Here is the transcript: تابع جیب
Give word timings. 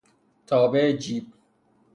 تابع 0.47 0.91
جیب 0.93 1.33